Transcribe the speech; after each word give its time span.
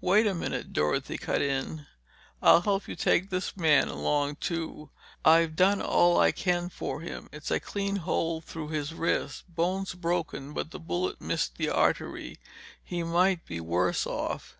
"Wait 0.00 0.26
a 0.26 0.34
minute!" 0.34 0.72
Dorothy 0.72 1.16
cut 1.16 1.40
in. 1.40 1.86
"I'll 2.42 2.62
help 2.62 2.88
you 2.88 2.96
take 2.96 3.30
this 3.30 3.56
man 3.56 3.86
along, 3.86 4.34
too. 4.40 4.90
I've 5.24 5.54
done 5.54 5.80
all 5.80 6.18
I 6.18 6.32
can 6.32 6.68
for 6.70 7.02
him. 7.02 7.28
It's 7.32 7.52
a 7.52 7.60
clean 7.60 7.98
hole 8.02 8.40
through 8.40 8.70
his 8.70 8.92
wrist. 8.92 9.44
Bone's 9.46 9.94
broken 9.94 10.54
but 10.54 10.72
the 10.72 10.80
bullet 10.80 11.20
missed 11.20 11.56
the 11.56 11.68
artery. 11.70 12.40
He 12.82 13.04
might 13.04 13.44
be 13.46 13.60
worse 13.60 14.08
off." 14.08 14.56